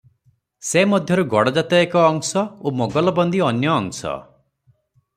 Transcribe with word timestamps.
ସେ 0.69 0.81
ମଧ୍ୟରୁ 0.93 1.25
ଗଡଜାତ 1.33 1.79
ଏକ 1.83 2.03
ଅଂଶ 2.07 2.45
ଓ 2.71 2.75
ମୋଗଲବନ୍ଦୀ 2.83 3.47
ଅନ୍ୟ 3.53 3.73
ଅଂଶ। 3.79 4.19